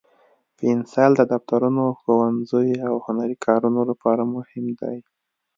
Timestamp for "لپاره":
3.89-4.23